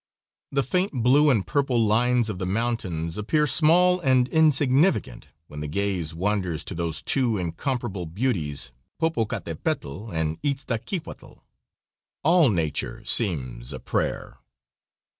The 0.51 0.63
faint 0.63 0.93
blue 1.03 1.29
and 1.29 1.45
purple 1.45 1.79
lines 1.79 2.27
of 2.27 2.39
the 2.39 2.47
mountains 2.47 3.19
appear 3.19 3.45
small 3.45 3.99
and 3.99 4.27
insignificant 4.29 5.27
when 5.45 5.59
the 5.59 5.67
gaze 5.67 6.15
wanders 6.15 6.63
to 6.63 6.73
those 6.73 7.03
two 7.03 7.37
incomparable 7.37 8.07
beauties, 8.07 8.71
Popocatepetl 8.99 10.11
and 10.11 10.41
Ixtaccihnatl. 10.41 11.41
All 12.23 12.49
nature 12.49 13.05
seems 13.05 13.71
a 13.71 13.79
prayer. 13.79 14.39